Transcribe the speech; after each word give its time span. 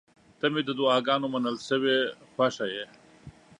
•ته 0.39 0.45
مې 0.53 0.61
د 0.65 0.69
دعاګانو 0.79 1.25
منل 1.33 1.57
شوې 1.67 1.97
خوښه 2.33 2.65
یې. 2.73 2.85